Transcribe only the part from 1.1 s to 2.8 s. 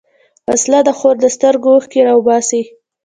د سترګو اوښکې راوباسي